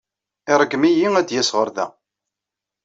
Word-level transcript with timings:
Iṛeggem-iyi 0.51 1.07
ad 1.19 1.25
d-yas 1.27 1.49
ɣer 1.57 1.67
da. 1.75 1.85